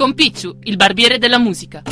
[0.00, 1.82] con Picciu, il barbiere della musica.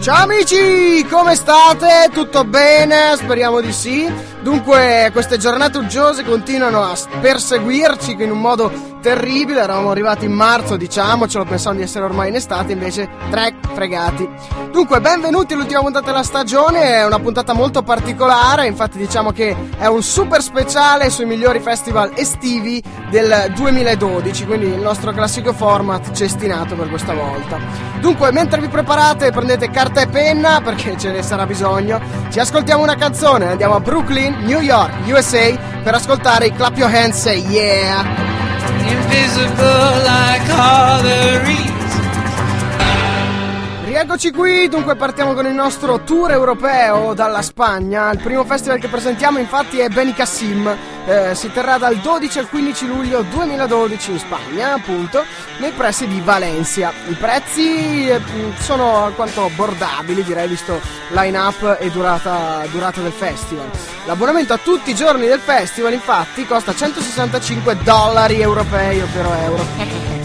[0.00, 2.08] Ciao amici, come state?
[2.14, 3.14] Tutto bene?
[3.16, 4.10] Speriamo di sì.
[4.42, 9.60] Dunque, queste giornate uggiose continuano a perseguirci in un modo terribile.
[9.60, 14.28] Eravamo arrivati in marzo, diciamocelo, pensando di essere ormai in estate, invece tre fregati.
[14.72, 16.94] Dunque, benvenuti all'ultima puntata della stagione.
[16.94, 22.10] È una puntata molto particolare, infatti diciamo che è un super speciale sui migliori festival
[22.16, 27.60] estivi del 2012, quindi il nostro classico format cestinato per questa volta.
[28.00, 32.00] Dunque, mentre vi preparate, prendete carta e penna perché ce ne sarà bisogno.
[32.30, 36.92] Ci ascoltiamo una canzone, andiamo a Brooklyn New York, USA, per ascoltare i Clap Your
[36.92, 38.25] Hands Say Yeah.
[38.88, 41.75] Invisible like all the
[43.96, 48.12] Rieccoci qui, dunque partiamo con il nostro tour europeo dalla Spagna.
[48.12, 50.70] Il primo festival che presentiamo infatti è Beni Cassim.
[51.06, 55.24] Eh, si terrà dal 12 al 15 luglio 2012 in Spagna, appunto,
[55.60, 56.92] nei pressi di Valencia.
[57.08, 58.20] I prezzi eh,
[58.58, 60.78] sono alquanto abbordabili, direi, visto
[61.12, 63.70] line-up e durata, durata del festival.
[64.04, 70.15] L'abbonamento a tutti i giorni del festival, infatti, costa 165 dollari europei, ovvero euro.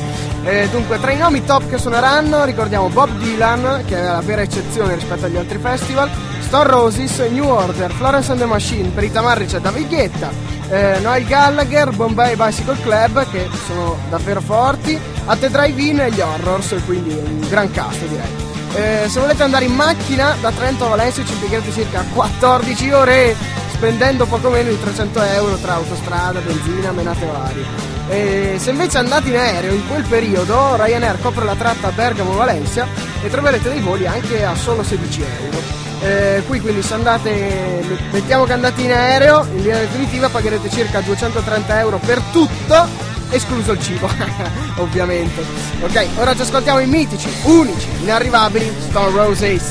[0.44, 4.42] Eh, dunque, tra i nomi top che suoneranno ricordiamo Bob Dylan, che è la vera
[4.42, 9.12] eccezione rispetto agli altri festival, Stone Roses, New Order, Florence and the Machine, per i
[9.12, 10.32] tamarri c'è David Guetta,
[10.70, 16.20] eh, Noel Gallagher, Bombay Bicycle Club, che sono davvero forti, A The Drive-In e gli
[16.20, 18.50] Horrors, quindi un gran cast direi.
[18.74, 23.36] Eh, se volete andare in macchina da Trento a Valencia ci impiegherete circa 14 ore
[23.74, 27.91] spendendo poco meno di 300 euro tra autostrada, benzina, menate varie.
[28.12, 32.86] E se invece andate in aereo in quel periodo, Ryanair copre la tratta Bergamo-Valencia
[33.24, 35.58] e troverete dei voli anche a solo 16 euro.
[36.02, 37.82] Eh, qui quindi se andate,
[38.12, 42.86] mettiamo che andate in aereo, in linea definitiva pagherete circa 230 euro per tutto,
[43.30, 44.10] escluso il cibo,
[44.76, 45.42] ovviamente.
[45.82, 49.64] Ok, ora ci ascoltiamo i mitici, unici, inarrivabili Stone Roses.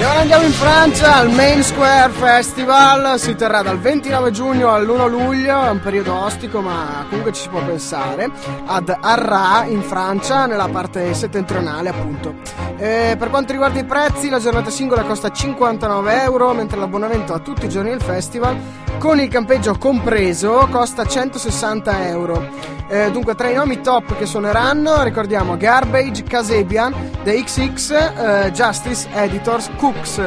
[0.00, 5.10] E ora andiamo in Francia al Main Square Festival, si terrà dal 29 giugno all'1
[5.10, 8.30] luglio, è un periodo ostico ma comunque ci si può pensare,
[8.64, 12.69] ad Arras in Francia, nella parte settentrionale appunto.
[12.82, 17.38] E per quanto riguarda i prezzi, la giornata singola costa 59 euro, mentre l'abbonamento a
[17.38, 18.56] tutti i giorni del festival,
[18.96, 22.48] con il campeggio compreso, costa 160 euro.
[22.88, 29.08] Eh, dunque, tra i nomi top che suoneranno, ricordiamo Garbage, Casabian, The XX, eh, Justice,
[29.12, 30.18] Editors, Cooks,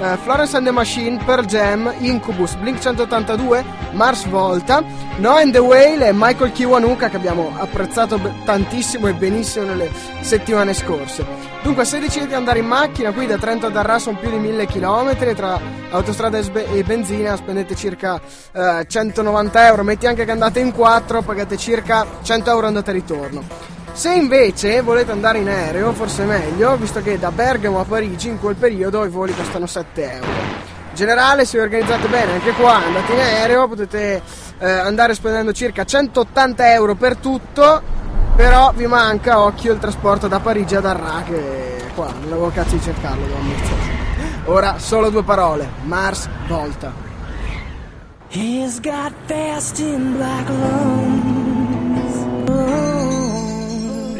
[0.00, 4.82] eh, Florence and the Machine, Pearl Jam, Incubus, Blink 182, Mars Volta,
[5.18, 9.90] No and the Whale e Michael Kiwanuka che abbiamo apprezzato tantissimo e benissimo nelle
[10.20, 11.24] settimane scorse.
[11.62, 14.38] Dunque se decidete di andare in macchina qui da Trento ad Arras sono più di
[14.38, 18.18] 1000 km tra autostrada e, benzina spendete circa
[18.52, 22.94] eh, 190 euro, metti anche che andate in 4 pagate circa 100 euro andata e
[22.94, 23.79] ritorno.
[23.92, 28.28] Se invece volete andare in aereo, forse è meglio, visto che da Bergamo a Parigi
[28.28, 30.26] in quel periodo i voli costano 7 euro.
[30.26, 34.22] In generale, se vi organizzate bene anche qua, andate in aereo, potete
[34.58, 37.82] eh, andare spendendo circa 180 euro per tutto,
[38.36, 42.76] però vi manca, occhio, il trasporto da Parigi ad Arras, che qua non avevo cazzo
[42.76, 43.98] di cercarlo, devo ammettere.
[44.46, 46.92] Ora solo due parole, Mars volta.
[48.28, 50.48] He's got fast in black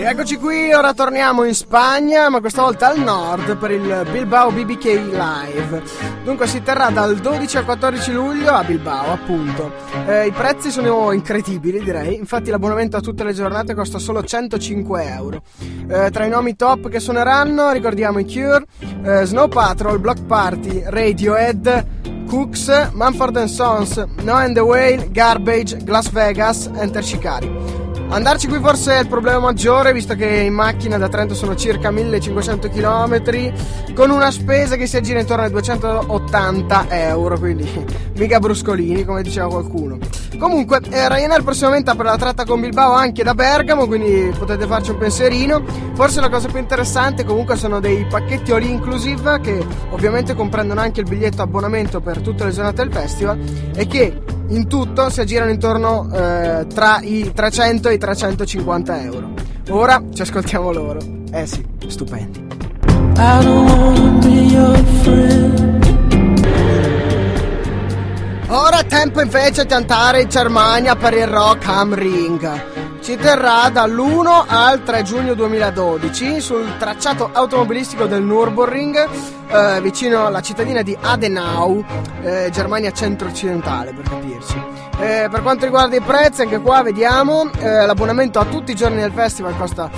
[0.00, 4.84] Rieccoci qui, ora torniamo in Spagna, ma questa volta al nord per il Bilbao BBK
[4.84, 5.83] Live.
[6.25, 9.71] Dunque si terrà dal 12 al 14 luglio a Bilbao, appunto.
[10.06, 12.16] Eh, I prezzi sono incredibili, direi.
[12.16, 15.43] Infatti l'abbonamento a tutte le giornate costa solo 105 euro.
[15.87, 18.65] Eh, tra i nomi top che suoneranno ricordiamo i Cure,
[19.03, 26.09] eh, Snow Patrol, Block Party, Radiohead, Cooks, Manford Sons, No and the Whale, Garbage, Glass
[26.09, 27.90] Vegas, Enter Shikari.
[28.12, 31.92] Andarci qui forse è il problema maggiore, visto che in macchina da Trento sono circa
[31.92, 37.71] 1500 km, con una spesa che si aggira intorno ai 280 euro, quindi
[38.18, 39.98] mica bruscolini, come diceva qualcuno.
[40.41, 44.91] Comunque, eh, Ryanair prossimamente apre la tratta con Bilbao anche da Bergamo, quindi potete farci
[44.91, 45.62] un pensierino.
[45.95, 51.01] Forse la cosa più interessante comunque sono dei pacchetti all inclusive che ovviamente comprendono anche
[51.01, 53.39] il biglietto abbonamento per tutte le giornate del festival
[53.74, 59.30] e che in tutto si aggirano intorno eh, tra i 300 e i 350 euro.
[59.70, 60.98] Ora ci ascoltiamo loro.
[61.32, 62.47] Eh sì, stupendi.
[68.48, 72.79] Ora è tempo invece di andare in Germania per il Rock Am Ring.
[73.00, 79.08] Si terrà dall'1 al 3 giugno 2012 sul tracciato automobilistico del Nürburgring
[79.50, 81.84] eh, vicino alla cittadina di Adenau,
[82.22, 84.62] eh, Germania centro-occidentale per capirci.
[85.00, 89.00] Eh, per quanto riguarda i prezzi, anche qua vediamo eh, l'abbonamento a tutti i giorni
[89.00, 89.91] del festival costa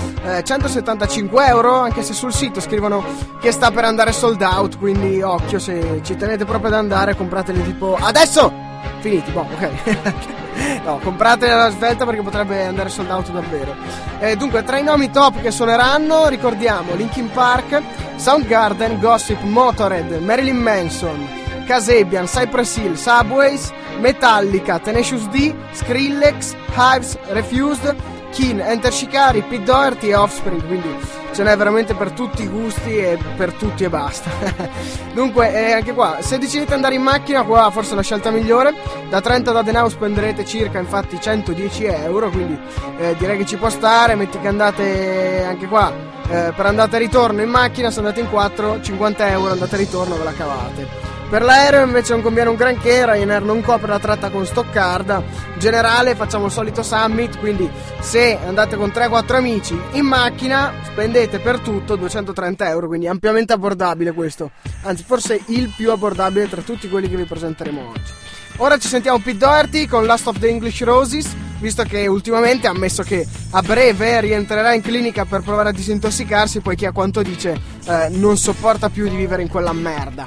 [0.43, 3.04] 175 eh, euro, anche se sul sito scrivono
[3.40, 7.62] che sta per andare sold out, quindi occhio se ci tenete proprio ad andare, comprateli
[7.64, 8.70] tipo adesso!
[9.00, 10.37] Finiti, boh, ok.
[10.84, 13.75] no, comprate la svelta perché potrebbe andare sold out davvero.
[14.19, 17.82] Eh, dunque, tra i nomi top che suoneranno, ricordiamo Linkin Park,
[18.16, 21.26] Soundgarden, Gossip, Motorhead, Marilyn Manson,
[21.66, 27.94] Casabian, Cypress Hill, Subways, Metallica, Tenacious D, Skrillex, Hives, Refused,
[28.32, 30.88] Keen, Enter Shikari, Pete Doherty e Offspring, quindi
[31.32, 34.31] ce n'è veramente per tutti i gusti e per tutti e basta.
[35.12, 38.75] Dunque, eh, anche qua, se decidete andare in macchina, qua forse è la scelta migliore.
[39.11, 42.58] Da Trento ad Adenau spenderete circa infatti 110 euro, quindi
[42.99, 44.14] eh, direi che ci può stare.
[44.14, 45.93] Metti che andate anche qua
[46.28, 49.78] eh, per andata e ritorno in macchina, se andate in 4, 50 euro andata e
[49.78, 51.12] ritorno ve la cavate.
[51.32, 55.23] Per l'aereo invece non conviene un granché, Ryanair non copre la tratta con Stoccarda.
[55.55, 57.70] In generale facciamo il solito summit, quindi
[58.00, 64.12] se andate con 3-4 amici in macchina spendete per tutto 230 euro, quindi ampiamente abbordabile
[64.12, 64.50] questo.
[64.82, 68.12] Anzi, forse il più abbordabile tra tutti quelli che vi presenteremo oggi.
[68.58, 72.70] Ora ci sentiamo Pete Doherty con Last of the English Roses, visto che ultimamente ha
[72.70, 77.59] ammesso che a breve rientrerà in clinica per provare a disintossicarsi, poiché a quanto dice
[77.87, 80.26] eh, non sopporta più di vivere in quella merda.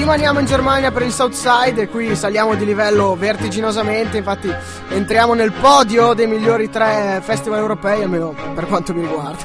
[0.00, 4.50] Rimaniamo in Germania per il Southside e qui saliamo di livello vertiginosamente, infatti
[4.88, 9.44] entriamo nel podio dei migliori tre festival europei, almeno per quanto mi riguarda.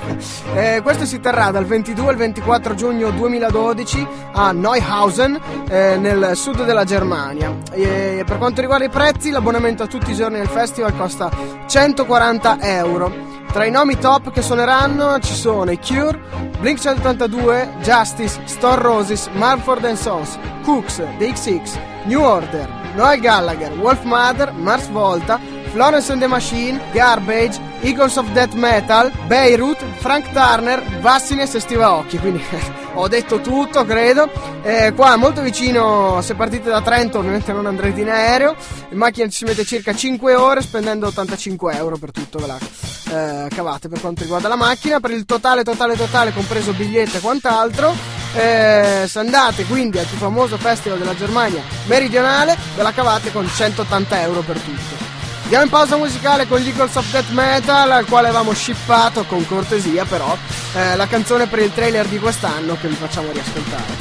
[0.55, 5.37] Eh, questo si terrà dal 22 al 24 giugno 2012 a Neuhausen,
[5.67, 7.53] eh, nel sud della Germania.
[7.71, 11.29] E per quanto riguarda i prezzi, l'abbonamento a tutti i giorni del festival costa
[11.67, 13.34] 140 euro.
[13.55, 16.19] Tra i nomi top che suoneranno ci sono i Cure,
[16.59, 24.03] Blink 182, Justice, Stone Roses, Marford Sons, Cooks, The XX, New Order, Noel Gallagher, Wolf
[24.03, 25.39] Mother, Mars Volta,
[25.71, 31.85] Florence and the Machine, Garbage, Eagles of Death Metal, Beirut, Frank Turner, Vassines e Steve
[31.85, 32.17] Occhi.
[32.17, 32.43] Quindi
[32.95, 34.29] ho detto tutto, credo.
[34.63, 38.53] Eh, qua molto vicino, se partite da Trento, ovviamente non andrete in aereo.
[38.89, 42.37] In macchina ci si mette circa 5 ore, spendendo 85 euro per tutto.
[42.39, 42.57] Ve la
[43.15, 44.99] eh, cavate per quanto riguarda la macchina.
[44.99, 47.95] Per il totale, totale, totale, compreso biglietto e quant'altro.
[48.35, 53.47] Eh, se andate quindi al più famoso festival della Germania meridionale, ve la cavate con
[53.47, 55.03] 180 euro per tutto.
[55.43, 59.45] Andiamo in pausa musicale con gli Eagles of Death Metal, al quale avevamo shippato con
[59.45, 60.35] cortesia però
[60.73, 63.93] eh, la canzone per il trailer di quest'anno che vi facciamo riascoltare.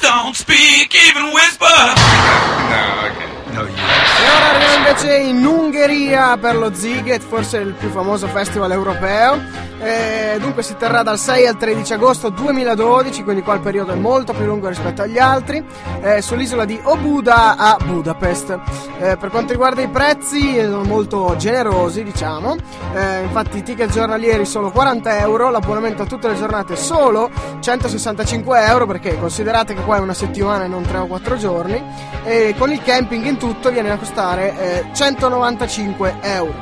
[0.00, 1.68] Don't speak, even whisper.
[1.68, 3.32] No, okay.
[3.52, 8.72] No, e ora arriviamo invece in Ungheria per lo Ziget, forse il più famoso festival
[8.72, 9.70] europeo.
[9.78, 13.96] Eh, dunque si terrà dal 6 al 13 agosto 2012, quindi qua il periodo è
[13.96, 15.64] molto più lungo rispetto agli altri,
[16.02, 18.58] eh, sull'isola di Obuda a Budapest.
[19.00, 22.54] Eh, per quanto riguarda i prezzi, sono molto generosi, diciamo.
[22.94, 28.64] Eh, infatti i ticket giornalieri sono 40 euro, l'abbonamento a tutte le giornate solo 165
[28.64, 31.82] euro, perché considerate che qua è una settimana e non 3 o 4 giorni,
[32.22, 36.54] e con il camping in tutto viene a costare 195 eh, euro.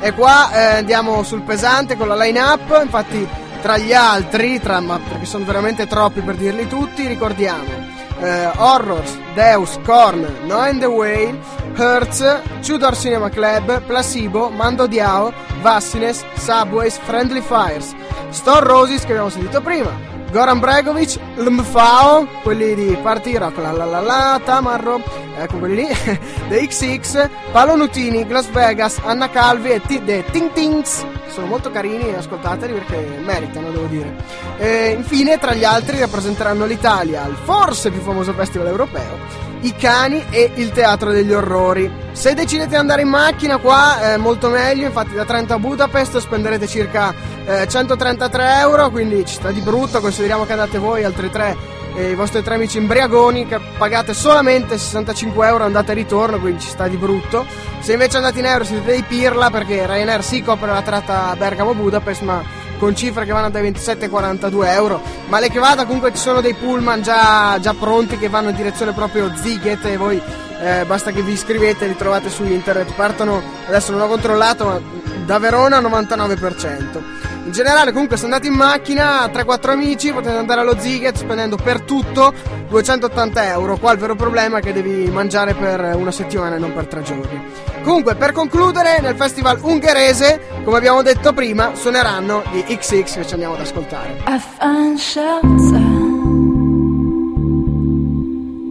[0.00, 3.26] E qua eh, andiamo sul pesante con la line up, infatti
[3.62, 9.18] tra gli altri, tra, ma perché sono veramente troppi per dirli tutti, ricordiamo eh, Horrors,
[9.34, 11.38] Deus, Korn, No and the Whale,
[11.74, 12.22] Hertz,
[12.60, 17.94] Tudor Cinema Club, Placebo, Mando Diao, Vassines, Subways, Friendly Fires,
[18.30, 19.90] Store Roses che abbiamo sentito prima,
[20.34, 25.00] Goran Bregovic, Lmfao, quelli di Party Rock, la la la la, Tamarro,
[25.38, 25.86] ecco quelli lì,
[26.50, 31.06] The XX, Paolo Nutini, Las Vegas, Anna Calvi e The Ting Tings.
[31.28, 34.12] Sono molto carini, ascoltateli perché meritano, devo dire.
[34.58, 40.22] E infine, tra gli altri, rappresenteranno l'Italia al forse più famoso festival europeo i cani
[40.30, 41.90] e il teatro degli orrori.
[42.12, 46.18] Se decidete di andare in macchina qua è molto meglio, infatti da Trento a Budapest
[46.18, 47.14] spenderete circa
[47.46, 51.56] eh, 133 euro, quindi ci sta di brutto, consideriamo che andate voi altri tre
[51.96, 56.60] e i vostri tre amici imbriagoni che pagate solamente 65 euro andata e ritorno, quindi
[56.60, 57.46] ci sta di brutto.
[57.80, 62.22] Se invece andate in euro siete dei pirla perché Ryanair si copre la tratta Bergamo-Budapest,
[62.22, 62.42] ma
[62.78, 65.00] con cifre che vanno dai 27 ai 42 euro.
[65.28, 68.92] Male che vada, comunque ci sono dei pullman già, già pronti che vanno in direzione
[68.92, 70.20] proprio Ziget e voi
[70.60, 72.92] eh, basta che vi iscrivete li trovate su internet.
[72.94, 74.80] Partono, adesso non ho controllato, ma
[75.24, 77.23] da Verona 99%.
[77.44, 81.82] In generale, comunque, se andate in macchina, 3-4 amici, potete andare allo Ziget spendendo per
[81.82, 82.32] tutto
[82.68, 83.76] 280 euro.
[83.76, 87.02] Qua il vero problema è che devi mangiare per una settimana e non per tre
[87.02, 87.42] giorni.
[87.82, 93.32] Comunque, per concludere, nel festival ungherese, come abbiamo detto prima, suoneranno gli XX che ci
[93.34, 94.22] andiamo ad ascoltare.
[94.26, 95.76] I find shelter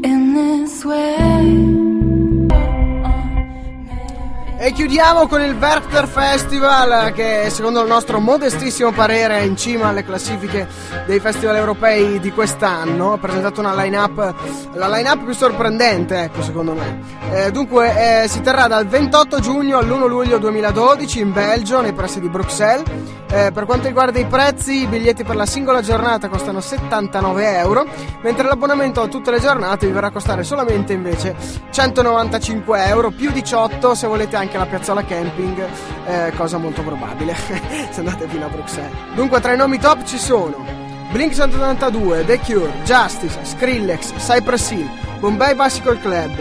[0.01, 1.32] in this way.
[4.63, 9.89] E chiudiamo con il Werchter Festival che secondo il nostro modestissimo parere è in cima
[9.89, 10.69] alle classifiche
[11.05, 13.11] dei festival europei di quest'anno.
[13.11, 14.33] Ha presentato una line-up,
[14.75, 17.01] la line-up più sorprendente, ecco, secondo me.
[17.33, 22.21] Eh, dunque, eh, si terrà dal 28 giugno all'1 luglio 2012 in Belgio, nei pressi
[22.21, 22.85] di Bruxelles.
[23.33, 27.83] Eh, per quanto riguarda i prezzi, i biglietti per la singola giornata costano 79 euro,
[28.21, 31.35] mentre l'abbonamento a tutte le giornate vi verrà a costare solamente invece
[31.71, 35.67] 195 euro, più 18 se volete anche la piazzola camping,
[36.05, 37.35] eh, cosa molto probabile
[37.89, 38.93] se andate fino a Bruxelles.
[39.15, 40.65] Dunque, tra i nomi top ci sono
[41.11, 46.31] Blink 192, The Cure, Justice, Skrillex, Cypress Hill, Bombay Bicycle Club,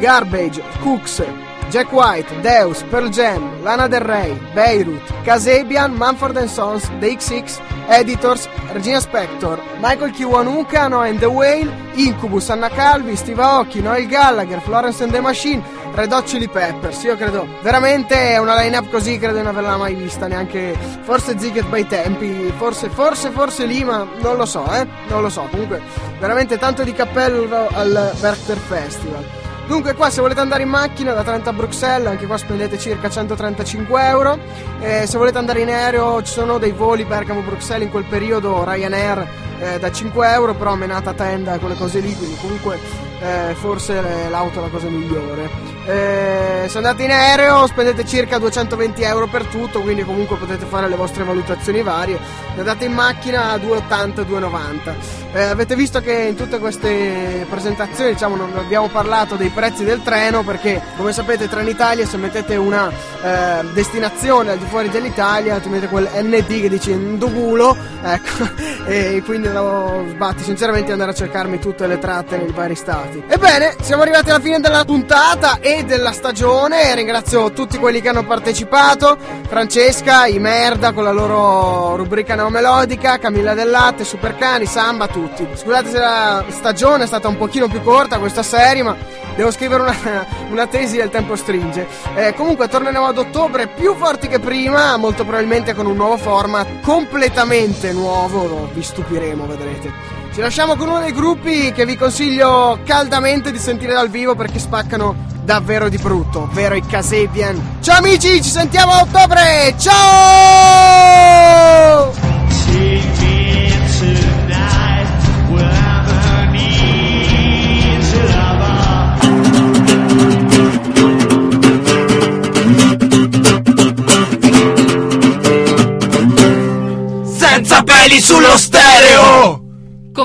[0.00, 1.22] Garbage, Cooks,
[1.70, 8.48] Jack White, Deus, Pearl Jam, Lana Del Rey, Beirut, Kasabian, Manford Sons, The XX, Editors,
[8.72, 14.60] Regina Spector, Michael Kiwanuka, Noah and the Whale, Incubus, Anna Calvi, Steve Aoki, Noel Gallagher,
[14.60, 15.62] Florence and the Machine,
[15.94, 17.04] Red Hot Chili Peppers.
[17.04, 21.68] Io credo veramente una line-up così credo di non averla mai vista, neanche forse Ziggett
[21.68, 24.86] by tempi, forse, forse, forse lì, ma non lo so, eh?
[25.08, 25.46] Non lo so.
[25.50, 25.80] Comunque,
[26.18, 29.24] veramente tanto di cappello al Werchter Festival.
[29.68, 33.08] Dunque qua se volete andare in macchina da Trento a Bruxelles, anche qua spendete circa
[33.08, 34.38] 135 euro.
[34.80, 39.26] Eh, se volete andare in aereo ci sono dei voli Bergamo-Bruxelles in quel periodo, Ryanair
[39.64, 42.78] eh, da 5 euro, però menata tenda, quelle cose lì, quindi comunque
[43.20, 45.72] eh, forse l'auto è la cosa migliore.
[45.86, 50.88] Eh, se andate in aereo spendete circa 220 euro per tutto, quindi comunque potete fare
[50.88, 52.18] le vostre valutazioni varie.
[52.54, 55.22] Se andate in macchina 2,80-2,90.
[55.34, 60.00] Eh, avete visto che in tutte queste presentazioni diciamo, non abbiamo parlato dei prezzi del
[60.00, 65.68] treno perché come sapete Trenitalia se mettete una eh, destinazione al di fuori dell'Italia ti
[65.68, 68.48] mette quel ND che dice Ndogulo ecco,
[68.86, 73.22] e quindi lo sbatti sinceramente andare a cercarmi tutte le tratte nei vari stati.
[73.26, 76.94] Ebbene, siamo arrivati alla fine della puntata e della stagione.
[76.94, 79.16] Ringrazio tutti quelli che hanno partecipato:
[79.48, 85.46] Francesca, i Merda con la loro rubrica neomelodica, Camilla del Latte, Supercani, Samba, tutti.
[85.54, 88.96] Scusate se la stagione è stata un pochino più corta questa serie, ma
[89.36, 91.86] devo scrivere una, una tesi il tempo stringe.
[92.14, 96.66] Eh, comunque torneremo ad ottobre più forti che prima, molto probabilmente con un nuovo format
[96.82, 98.68] completamente nuovo.
[98.72, 99.90] Vi stupiremo, vedrete.
[100.32, 104.58] Ci lasciamo con uno dei gruppi che vi consiglio caldamente di sentire dal vivo perché
[104.58, 107.78] spaccano davvero di brutto, ovvero i Casabian.
[107.80, 109.74] Ciao amici, ci sentiamo a ottobre!
[109.78, 110.33] Ciao!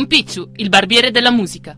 [0.09, 1.75] Picciu, il barbiere della musica.